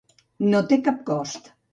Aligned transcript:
No 0.53 0.61
té 0.71 0.79
cap 0.87 1.03
cost. 1.11 1.53